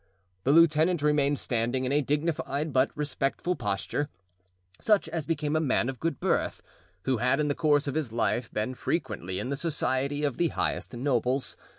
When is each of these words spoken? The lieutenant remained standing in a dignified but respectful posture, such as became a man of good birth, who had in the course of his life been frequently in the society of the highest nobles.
The 0.45 0.51
lieutenant 0.51 1.03
remained 1.03 1.37
standing 1.37 1.85
in 1.85 1.91
a 1.91 2.01
dignified 2.01 2.73
but 2.73 2.89
respectful 2.97 3.55
posture, 3.55 4.09
such 4.79 5.07
as 5.09 5.27
became 5.27 5.55
a 5.55 5.59
man 5.59 5.89
of 5.89 5.99
good 5.99 6.19
birth, 6.19 6.63
who 7.03 7.17
had 7.17 7.39
in 7.39 7.49
the 7.49 7.53
course 7.53 7.87
of 7.87 7.93
his 7.93 8.11
life 8.11 8.51
been 8.51 8.73
frequently 8.73 9.37
in 9.37 9.49
the 9.49 9.55
society 9.57 10.23
of 10.23 10.37
the 10.37 10.47
highest 10.47 10.95
nobles. 10.95 11.55